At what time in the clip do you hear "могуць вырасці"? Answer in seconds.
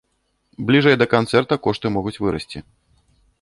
1.99-2.63